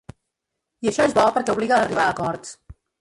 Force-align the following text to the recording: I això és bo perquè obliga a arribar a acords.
I 0.87 0.89
això 0.91 1.05
és 1.09 1.13
bo 1.19 1.25
perquè 1.35 1.55
obliga 1.59 1.77
a 1.77 1.83
arribar 1.85 2.07
a 2.07 2.15
acords. 2.17 2.57